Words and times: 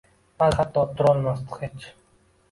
Ba’zan 0.43 0.53
hatto 0.59 0.85
turolmasdi 1.01 1.59
hech. 1.65 1.85